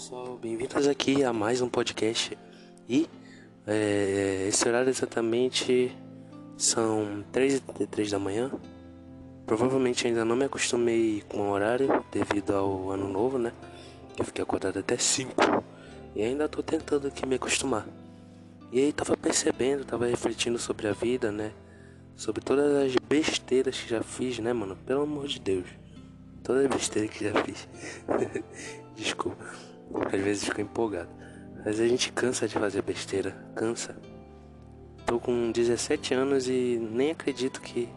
[0.00, 2.36] pessoal, bem-vindos aqui a mais um podcast.
[2.88, 3.06] E
[3.66, 5.94] é, esse horário exatamente
[6.56, 8.50] são 3 e 3 da manhã.
[9.44, 13.52] Provavelmente ainda não me acostumei com o horário devido ao ano novo, né?
[14.18, 15.34] Eu fiquei acordado até 5
[16.16, 17.86] e ainda tô tentando aqui me acostumar.
[18.72, 21.52] E aí tava percebendo, tava refletindo sobre a vida, né?
[22.16, 24.78] Sobre todas as besteiras que já fiz, né, mano?
[24.86, 25.66] Pelo amor de Deus.
[26.42, 27.68] Toda besteira que já fiz.
[28.96, 29.69] Desculpa.
[30.12, 31.08] Às vezes fico empolgado.
[31.64, 33.32] Mas a gente cansa de fazer besteira.
[33.54, 33.96] Cansa.
[35.04, 37.88] Tô com 17 anos e nem acredito que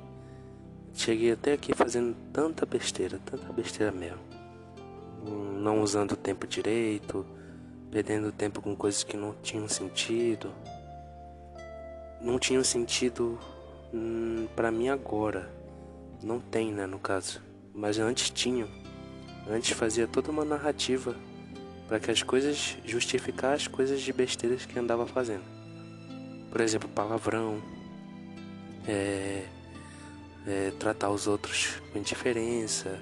[0.94, 3.20] cheguei até aqui fazendo tanta besteira.
[3.26, 4.20] Tanta besteira mesmo.
[5.60, 7.26] Não usando o tempo direito.
[7.90, 10.52] Perdendo tempo com coisas que não tinham sentido.
[12.22, 13.40] Não tinham sentido
[13.94, 15.50] hum, para mim agora.
[16.22, 17.42] Não tem, né, no caso.
[17.74, 18.68] Mas antes tinham.
[19.50, 21.16] Antes fazia toda uma narrativa
[21.94, 25.44] para que as coisas justificar as coisas de besteiras que andava fazendo.
[26.50, 27.62] Por exemplo, palavrão,
[28.88, 29.46] é,
[30.48, 33.00] é, tratar os outros com indiferença,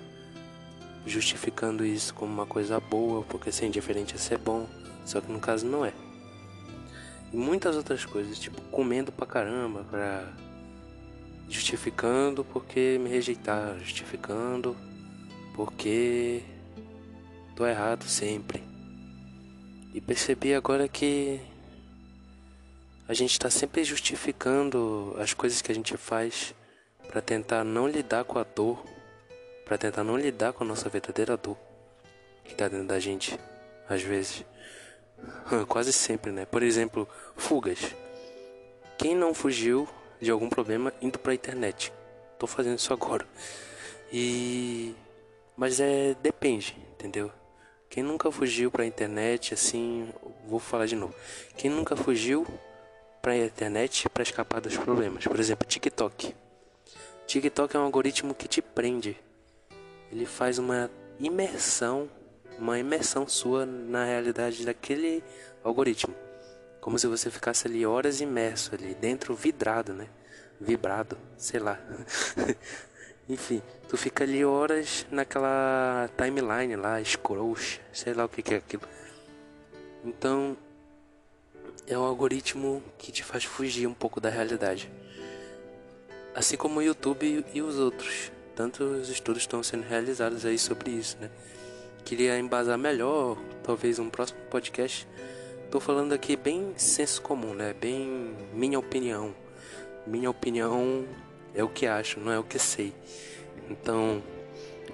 [1.05, 4.67] justificando isso como uma coisa boa, porque ser indiferente é ser bom,
[5.05, 5.93] só que no caso não é.
[7.31, 10.27] E muitas outras coisas, tipo comendo pra caramba, pra
[11.47, 14.75] justificando porque me rejeitaram, justificando
[15.55, 16.43] porque
[17.55, 18.69] tô errado sempre.
[19.93, 21.39] E percebi agora que
[23.07, 26.55] a gente está sempre justificando as coisas que a gente faz
[27.09, 28.83] para tentar não lidar com a dor,
[29.65, 31.57] para tentar não lidar com a nossa verdadeira dor
[32.45, 33.37] que tá dentro da gente,
[33.87, 34.45] às vezes.
[35.67, 36.45] Quase sempre, né?
[36.45, 37.95] Por exemplo, fugas.
[38.97, 39.87] Quem não fugiu
[40.19, 41.91] de algum problema indo pra internet?
[42.37, 43.27] Tô fazendo isso agora.
[44.11, 44.95] E
[45.55, 47.31] mas é depende, entendeu?
[47.91, 50.13] Quem nunca fugiu pra internet, assim,
[50.47, 51.13] vou falar de novo.
[51.57, 52.47] Quem nunca fugiu
[53.21, 55.25] pra internet para escapar dos problemas?
[55.25, 56.33] Por exemplo, TikTok.
[57.27, 59.17] TikTok é um algoritmo que te prende.
[60.09, 60.89] Ele faz uma
[61.19, 62.09] imersão,
[62.57, 65.21] uma imersão sua na realidade daquele
[65.61, 66.15] algoritmo.
[66.79, 70.07] Como se você ficasse ali horas imerso ali dentro, vidrado, né?
[70.61, 71.77] Vibrado, sei lá.
[73.29, 78.57] Enfim, tu fica ali horas naquela timeline lá, scrolls, sei lá o que, que é
[78.57, 78.83] aquilo.
[80.03, 80.57] Então,
[81.87, 84.91] é um algoritmo que te faz fugir um pouco da realidade.
[86.33, 88.31] Assim como o YouTube e os outros.
[88.55, 91.29] Tantos estudos estão sendo realizados aí sobre isso, né?
[92.03, 95.07] Queria embasar melhor, talvez um próximo podcast.
[95.69, 97.73] Tô falando aqui bem senso comum, né?
[97.73, 99.33] Bem minha opinião.
[100.05, 101.05] Minha opinião
[101.53, 102.93] é o que acho, não é o que sei.
[103.69, 104.21] Então,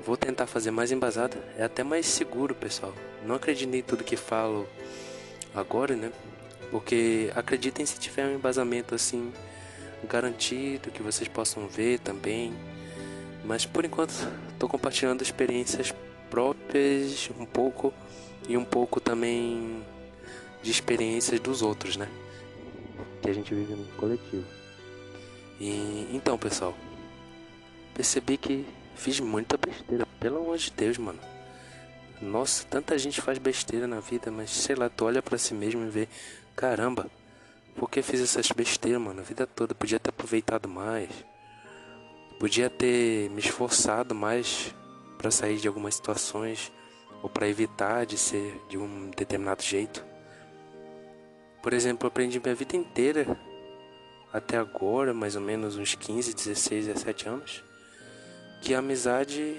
[0.05, 1.37] vou tentar fazer mais embasada.
[1.57, 2.93] É até mais seguro, pessoal.
[3.25, 4.67] Não acreditem em tudo que falo
[5.53, 6.11] agora, né?
[6.71, 9.31] Porque acreditem se tiver um embasamento assim
[10.07, 12.53] garantido que vocês possam ver também.
[13.43, 14.13] Mas por enquanto
[14.49, 15.93] estou compartilhando experiências
[16.29, 17.93] próprias um pouco
[18.47, 19.83] e um pouco também
[20.61, 22.07] de experiências dos outros, né?
[23.21, 24.45] Que a gente vive no coletivo.
[25.59, 26.75] E então, pessoal,
[27.93, 31.19] percebi que fiz muita besteira, pelo amor de Deus, mano.
[32.21, 35.85] Nossa, tanta gente faz besteira na vida, mas sei lá, tu olha para si mesmo
[35.85, 36.07] e vê,
[36.55, 37.07] caramba,
[37.75, 39.19] por que fiz essas besteiras, mano?
[39.19, 41.09] A vida toda podia ter aproveitado mais.
[42.39, 44.73] Podia ter me esforçado mais
[45.17, 46.71] para sair de algumas situações
[47.21, 50.03] ou para evitar de ser de um determinado jeito.
[51.61, 53.37] Por exemplo, aprendi minha vida inteira
[54.37, 57.63] até agora, mais ou menos uns 15, 16, 17 anos,
[58.61, 59.55] que a amizade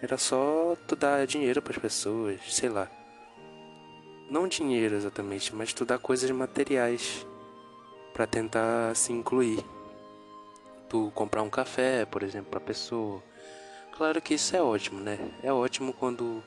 [0.00, 2.88] era só tu dar dinheiro para as pessoas, sei lá.
[4.30, 7.26] Não dinheiro exatamente, mas tu dar coisas materiais
[8.12, 9.64] para tentar se incluir.
[10.88, 13.22] Tu comprar um café, por exemplo, para pessoa.
[13.96, 15.18] Claro que isso é ótimo, né?
[15.42, 16.42] É ótimo quando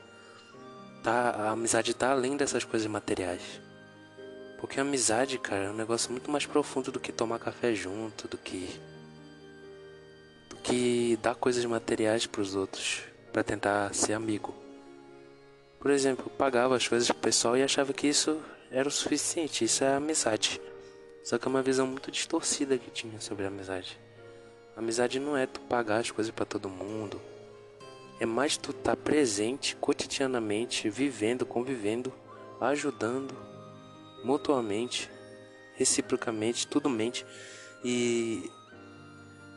[1.03, 3.61] tá a amizade tá além dessas coisas materiais.
[4.61, 8.37] Porque amizade, cara, é um negócio muito mais profundo do que tomar café junto, do
[8.37, 8.79] que
[10.47, 13.01] do que dar coisas materiais para os outros
[13.33, 14.53] para tentar ser amigo.
[15.79, 19.83] Por exemplo, pagava as coisas pro pessoal e achava que isso era o suficiente, isso
[19.83, 20.61] é amizade.
[21.23, 23.99] Só que é uma visão muito distorcida que tinha sobre a amizade.
[24.75, 27.19] A amizade não é tu pagar as coisas para todo mundo.
[28.19, 32.13] É mais tu estar tá presente cotidianamente, vivendo, convivendo,
[32.59, 33.50] ajudando
[34.23, 35.09] mutuamente,
[35.75, 37.25] reciprocamente, tudo mente
[37.83, 38.49] e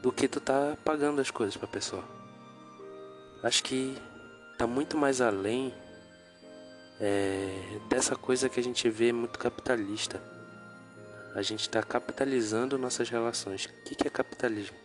[0.03, 2.05] do que tu tá pagando as coisas pra pessoa.
[3.43, 3.97] Acho que
[4.59, 5.73] tá muito mais além
[7.01, 10.23] é, dessa coisa que a gente vê muito capitalista.
[11.35, 13.65] A gente está capitalizando nossas relações.
[13.65, 14.77] O que, que é capitalismo?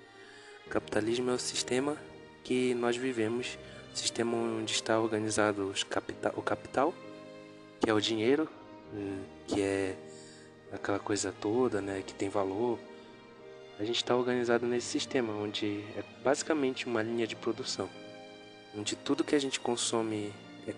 [0.70, 1.96] Capitalismo é o sistema
[2.44, 3.58] que nós vivemos,
[3.94, 6.94] sistema onde está organizado capital, o capital,
[7.80, 8.50] que é o dinheiro,
[9.48, 9.96] que é
[10.72, 12.80] aquela coisa toda, né, que tem valor.
[13.80, 17.90] A gente está organizado nesse sistema, onde é basicamente uma linha de produção,
[18.76, 20.34] onde tudo que a gente consome
[20.68, 20.74] é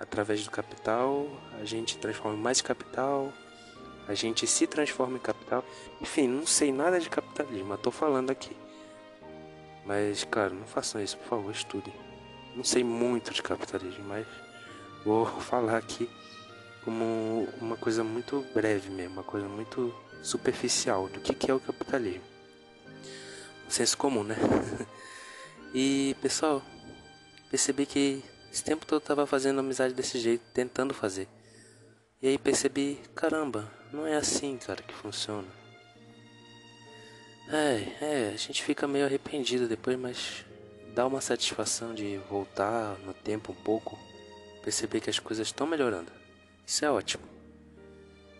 [0.00, 1.28] através do capital,
[1.60, 3.32] a gente transforma em mais capital,
[4.06, 5.64] a gente se transforma em capital.
[6.00, 8.54] Enfim, não sei nada de capitalismo, estou falando aqui.
[9.86, 11.94] Mas, claro, não façam isso, por favor, estudem.
[12.56, 14.26] Não sei muito de capitalismo, mas
[15.04, 16.08] vou falar aqui
[16.84, 21.60] como uma coisa muito breve mesmo, uma coisa muito superficial do que, que é o
[21.60, 22.22] capitalismo.
[23.66, 24.36] Um senso comum, né?
[25.74, 26.62] e pessoal,
[27.50, 28.22] percebi que
[28.52, 31.26] esse tempo todo eu tava fazendo amizade desse jeito, tentando fazer.
[32.20, 35.48] E aí percebi, caramba, não é assim, cara, que funciona.
[37.48, 40.44] É, é, a gente fica meio arrependido depois, mas
[40.94, 43.98] dá uma satisfação de voltar no tempo um pouco,
[44.62, 46.23] perceber que as coisas estão melhorando.
[46.66, 47.22] Isso é ótimo.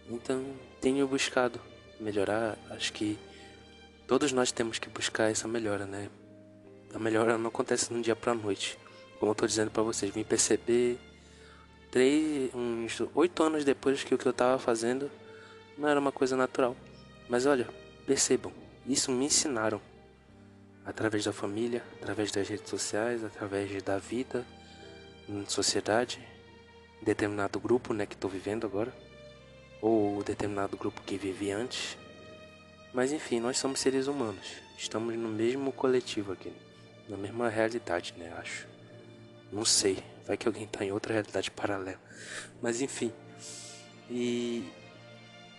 [0.08, 0.44] Então,
[0.80, 1.60] tenho buscado
[2.00, 2.58] melhorar.
[2.70, 3.18] Acho que
[4.06, 6.08] todos nós temos que buscar essa melhora, né?
[6.94, 8.78] A melhora não acontece de um dia pra noite.
[9.18, 10.98] Como eu tô dizendo para vocês, vim perceber
[11.90, 15.10] três, uns oito anos depois que o que eu tava fazendo
[15.76, 16.76] não era uma coisa natural.
[17.28, 17.68] Mas olha,
[18.06, 18.52] percebam,
[18.86, 19.80] isso me ensinaram
[20.84, 24.44] através da família, através das redes sociais, através da vida
[25.48, 26.20] sociedade
[27.04, 28.92] determinado grupo, né, que estou vivendo agora,
[29.80, 31.96] ou determinado grupo que vivi antes.
[32.92, 34.46] Mas enfim, nós somos seres humanos,
[34.78, 36.52] estamos no mesmo coletivo aqui,
[37.08, 38.66] na mesma realidade, né, acho.
[39.52, 42.00] Não sei, vai que alguém está em outra realidade paralela.
[42.60, 43.12] Mas enfim.
[44.10, 44.68] E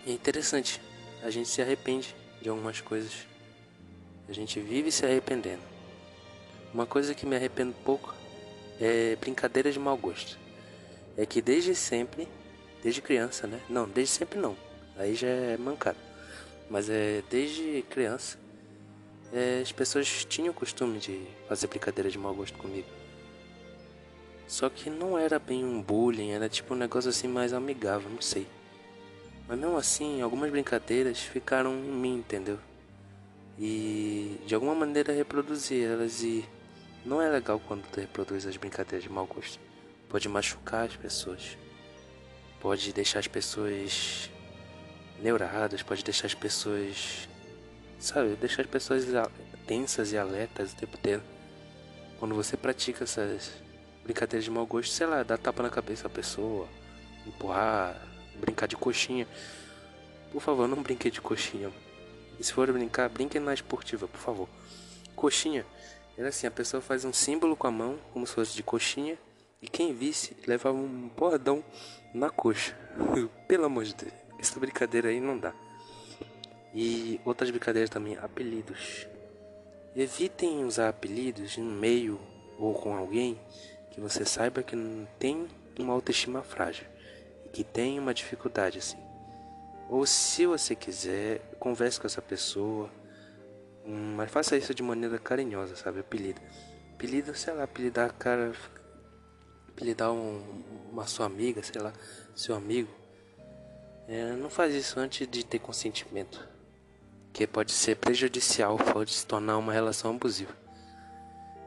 [0.06, 0.80] é interessante,
[1.22, 3.26] a gente se arrepende de algumas coisas.
[4.28, 5.62] A gente vive se arrependendo.
[6.74, 8.14] Uma coisa que me arrependo pouco
[8.80, 10.45] é brincadeiras de mau gosto
[11.16, 12.28] é que desde sempre,
[12.82, 13.60] desde criança, né?
[13.68, 14.56] Não, desde sempre não.
[14.96, 15.98] Aí já é mancado.
[16.68, 18.38] Mas é desde criança,
[19.32, 22.88] é, as pessoas tinham o costume de fazer brincadeira de mau gosto comigo.
[24.46, 28.20] Só que não era bem um bullying, era tipo um negócio assim mais amigável, não
[28.20, 28.46] sei.
[29.48, 32.58] Mas mesmo assim, algumas brincadeiras ficaram em mim, entendeu?
[33.58, 36.44] E de alguma maneira reproduzir elas e
[37.04, 39.58] não é legal quando tu reproduz as brincadeiras de mau gosto
[40.08, 41.56] pode machucar as pessoas,
[42.60, 44.30] pode deixar as pessoas
[45.20, 47.28] neuradas, pode deixar as pessoas,
[47.98, 49.04] sabe, deixar as pessoas
[49.66, 51.22] tensas e alertas o tempo inteiro.
[52.18, 53.52] Quando você pratica essas
[54.02, 56.68] brincadeiras de mau gosto, sei lá, dar tapa na cabeça da pessoa,
[57.26, 58.00] empurrar,
[58.36, 59.26] brincar de coxinha.
[60.30, 61.70] Por favor, não brinque de coxinha.
[62.38, 64.48] E se for brincar, brinque na esportiva, por favor.
[65.14, 65.66] Coxinha,
[66.16, 69.18] era assim, a pessoa faz um símbolo com a mão, como se fosse de coxinha,
[69.66, 71.62] e quem visse levava um bordão
[72.14, 72.72] na coxa.
[73.48, 75.52] Pelo amor de Deus, essa brincadeira aí não dá.
[76.72, 79.08] E outras brincadeiras também, apelidos.
[79.94, 82.20] Evitem usar apelidos no meio
[82.58, 83.40] ou com alguém
[83.90, 85.48] que você saiba que não tem
[85.78, 86.86] uma autoestima frágil
[87.44, 88.98] e que tem uma dificuldade assim.
[89.88, 92.88] Ou se você quiser, converse com essa pessoa,
[93.84, 96.00] hum, mas faça isso de maneira carinhosa, sabe?
[96.00, 96.40] Apelido.
[96.94, 98.52] Apelido, sei lá, apelidar cara
[99.76, 100.42] apelidar um,
[100.90, 101.92] uma sua amiga, sei lá,
[102.34, 102.88] seu amigo,
[104.08, 106.48] é, não faz isso antes de ter consentimento,
[107.30, 110.54] que pode ser prejudicial, pode se tornar uma relação abusiva.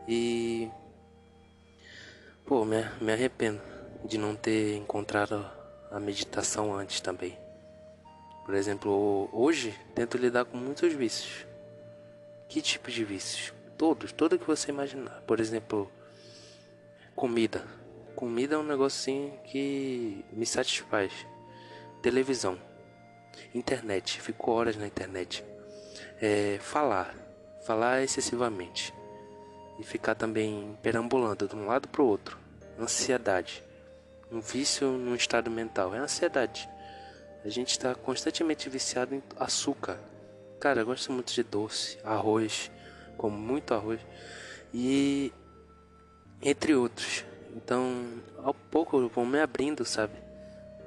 [0.08, 0.68] E
[2.46, 3.62] pô, me, me arrependo
[4.04, 5.46] de não ter encontrado
[5.92, 7.38] a meditação antes também.
[8.44, 11.46] Por exemplo, hoje tento lidar com muitos vícios.
[12.48, 13.54] Que tipo de vícios?
[13.78, 15.22] Todos, todo que você imaginar.
[15.28, 15.92] Por exemplo,
[17.16, 17.64] comida.
[18.20, 21.26] Comida é um assim que me satisfaz.
[22.02, 22.60] Televisão,
[23.56, 25.42] internet, fico horas na internet.
[26.22, 27.16] É, falar,
[27.66, 28.94] falar excessivamente
[29.80, 32.38] e ficar também perambulando de um lado para o outro.
[32.78, 33.64] Ansiedade,
[34.30, 36.70] um vício no estado mental é ansiedade.
[37.46, 39.98] A gente está constantemente viciado em açúcar.
[40.60, 42.70] Cara, eu gosto muito de doce, arroz,
[43.16, 44.02] como muito arroz
[44.74, 45.32] e
[46.42, 47.24] entre outros.
[47.62, 48.06] Então,
[48.38, 50.14] ao pouco eu vou me abrindo, sabe?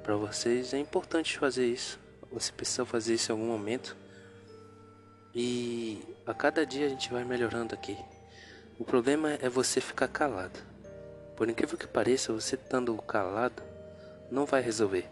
[0.01, 1.99] Para vocês é importante fazer isso.
[2.31, 3.95] Você precisa fazer isso em algum momento.
[5.35, 7.95] E a cada dia a gente vai melhorando aqui.
[8.79, 10.59] O problema é você ficar calado.
[11.37, 13.61] Por incrível que pareça, você estando calado,
[14.31, 15.07] não vai resolver.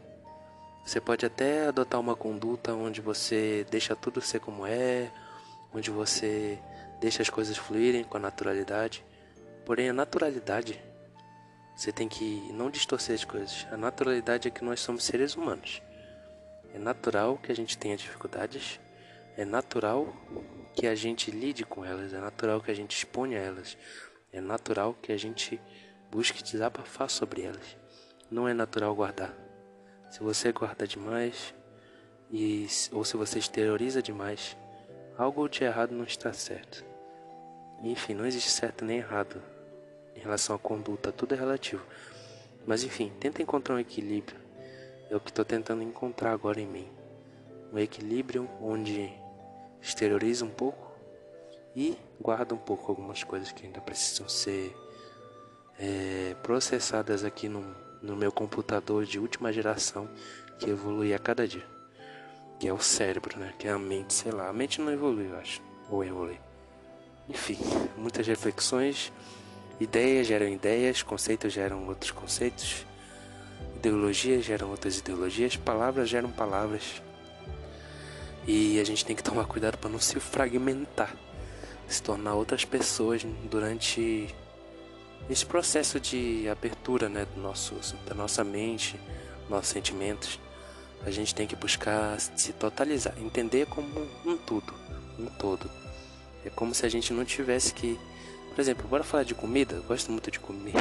[0.83, 5.11] Você pode até adotar uma conduta onde você deixa tudo ser como é,
[5.71, 6.57] onde você
[6.99, 9.05] deixa as coisas fluírem com a naturalidade.
[9.63, 10.81] Porém, a naturalidade,
[11.81, 13.65] você tem que não distorcer as coisas.
[13.71, 15.81] A naturalidade é que nós somos seres humanos.
[16.75, 18.79] É natural que a gente tenha dificuldades,
[19.35, 20.15] é natural
[20.75, 23.75] que a gente lide com elas, é natural que a gente exponha elas,
[24.31, 25.59] é natural que a gente
[26.11, 27.75] busque desabafar sobre elas.
[28.29, 29.33] Não é natural guardar.
[30.11, 31.51] Se você guarda demais
[32.29, 34.55] e ou se você exterioriza demais,
[35.17, 36.85] algo de errado não está certo.
[37.81, 39.41] Enfim, não existe certo nem errado
[40.15, 41.83] em relação à conduta, tudo é relativo.
[42.65, 44.39] Mas enfim, tenta encontrar um equilíbrio.
[45.09, 46.87] É o que estou tentando encontrar agora em mim.
[47.73, 49.11] Um equilíbrio onde
[49.81, 50.91] exterioriza um pouco
[51.75, 54.75] e guarda um pouco algumas coisas que ainda precisam ser
[55.79, 60.07] é, processadas aqui no, no meu computador de última geração
[60.59, 61.65] que evolui a cada dia.
[62.59, 63.53] Que é o cérebro, né?
[63.57, 64.47] Que é a mente, sei lá.
[64.47, 65.61] A mente não evolui, eu acho.
[65.89, 66.39] Ou evolui.
[67.27, 67.57] Enfim,
[67.97, 69.11] muitas reflexões.
[69.81, 72.85] Ideias geram ideias, conceitos geram outros conceitos,
[73.77, 77.01] ideologias geram outras ideologias, palavras geram palavras.
[78.45, 81.15] E a gente tem que tomar cuidado para não se fragmentar,
[81.87, 84.27] se tornar outras pessoas durante
[85.27, 87.73] esse processo de abertura né, do nosso,
[88.05, 88.99] da nossa mente,
[89.49, 90.39] nossos sentimentos,
[91.03, 94.75] a gente tem que buscar se totalizar, entender como um tudo,
[95.17, 95.67] um todo.
[96.45, 97.99] É como se a gente não tivesse que.
[98.53, 99.75] Por exemplo, bora falar de comida?
[99.75, 100.79] Eu gosto muito de comida.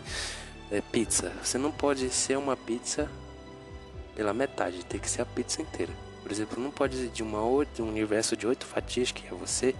[0.70, 1.32] é pizza.
[1.42, 3.10] Você não pode ser uma pizza
[4.14, 5.92] pela metade, tem que ser a pizza inteira.
[6.22, 7.40] Por exemplo, não pode de uma
[7.74, 9.74] de um universo de oito fatias que é você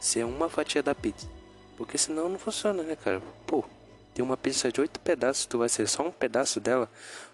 [0.00, 1.28] ser uma fatia da pizza.
[1.76, 3.20] Porque senão não funciona, né, cara?
[3.46, 3.64] Pô,
[4.14, 6.90] tem uma pizza de oito pedaços, tu vai ser só um pedaço dela,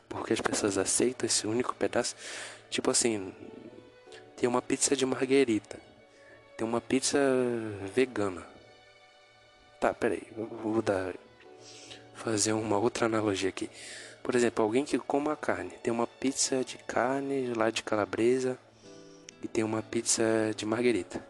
[0.08, 2.16] porque as pessoas aceitam esse único pedaço.
[2.68, 3.32] Tipo assim,
[4.36, 5.78] tem uma pizza de marguerita,
[6.56, 7.18] tem uma pizza
[7.94, 8.51] vegana.
[9.82, 11.12] Tá, peraí, vou dar,
[12.14, 13.68] fazer uma outra analogia aqui.
[14.22, 18.56] Por exemplo, alguém que coma carne, tem uma pizza de carne lá de calabresa
[19.42, 20.22] e tem uma pizza
[20.56, 21.20] de marguerita.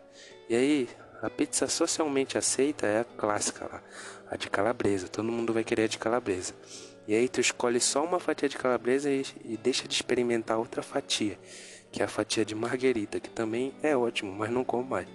[0.51, 0.89] E aí,
[1.23, 3.83] a pizza socialmente aceita é a clássica lá,
[4.31, 5.09] a de calabresa.
[5.09, 6.53] Todo mundo vai querer a de calabresa.
[7.09, 10.83] E aí tu escolhe só uma fatia de calabresa e, e deixa de experimentar outra
[10.83, 11.39] fatia,
[11.91, 15.09] que é a fatia de marguerita, que também é ótimo, mas não como mais.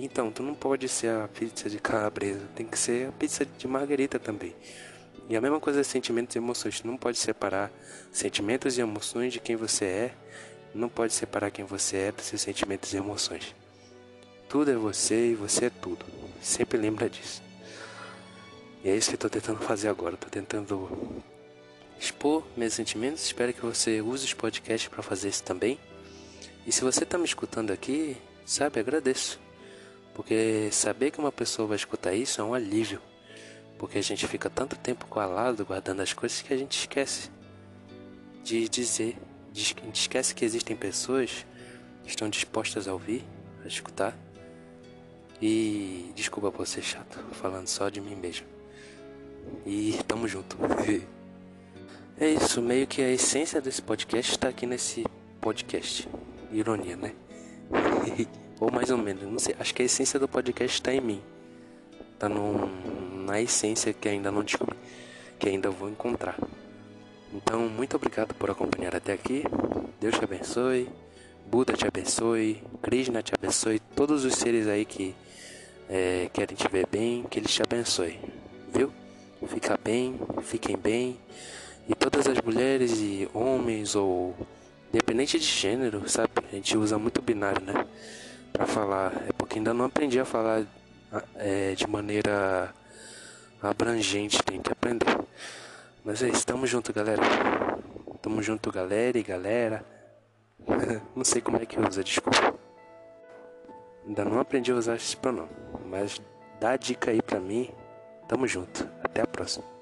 [0.00, 3.66] Então, tu não pode ser a pizza de calabresa, tem que ser a pizza de
[3.66, 4.54] marguerita também.
[5.28, 6.80] E a mesma coisa é sentimentos e emoções.
[6.80, 7.68] Tu não pode separar
[8.12, 10.14] sentimentos e emoções de quem você é.
[10.72, 13.56] Não pode separar quem você é dos seus sentimentos e emoções.
[14.48, 16.06] Tudo é você e você é tudo.
[16.40, 17.42] Sempre lembra disso.
[18.84, 20.16] E é isso que eu tô tentando fazer agora.
[20.16, 20.88] Tô tentando
[21.98, 23.24] expor meus sentimentos.
[23.24, 25.76] Espero que você use os podcasts para fazer isso também.
[26.64, 29.47] E se você tá me escutando aqui, sabe, agradeço.
[30.18, 33.00] Porque saber que uma pessoa vai escutar isso é um alívio.
[33.78, 37.30] Porque a gente fica tanto tempo colado guardando as coisas que a gente esquece
[38.42, 39.16] de dizer.
[39.52, 41.46] A gente esquece que existem pessoas
[42.02, 43.24] que estão dispostas a ouvir,
[43.64, 44.18] a escutar
[45.40, 48.46] e desculpa por ser chato, falando só de mim mesmo.
[49.64, 50.56] E tamo junto.
[52.18, 55.06] é isso, meio que a essência desse podcast está aqui nesse
[55.40, 56.08] podcast.
[56.50, 57.14] Ironia, né?
[58.60, 59.54] ou mais ou menos, não sei.
[59.58, 61.22] Acho que a essência do podcast está em mim.
[62.18, 64.76] Tá num, na essência que ainda não descobri,
[65.38, 66.36] que ainda vou encontrar.
[67.32, 69.44] Então, muito obrigado por acompanhar até aqui.
[70.00, 70.88] Deus te abençoe.
[71.46, 72.62] Buda te abençoe.
[72.82, 73.80] Krishna te abençoe.
[73.94, 75.14] Todos os seres aí que
[75.88, 78.20] é, querem te ver bem, que eles te abençoem,
[78.72, 78.92] viu?
[79.46, 81.18] Fica bem, fiquem bem.
[81.88, 84.36] E todas as mulheres e homens, ou
[84.92, 86.30] independente de gênero, sabe?
[86.50, 87.86] A gente usa muito binário, né?
[88.52, 89.12] Pra falar.
[89.28, 90.64] É porque ainda não aprendi a falar
[91.36, 92.74] é, de maneira
[93.62, 95.06] abrangente, tem que aprender.
[96.04, 97.22] Mas é isso, tamo junto, galera.
[98.22, 99.84] Tamo junto, galera e galera.
[101.14, 102.54] não sei como é que usa, desculpa.
[104.06, 105.50] Ainda não aprendi a usar esse pronome,
[105.84, 106.20] mas
[106.58, 107.70] dá dica aí pra mim.
[108.26, 108.88] Tamo junto.
[109.02, 109.77] Até a próxima.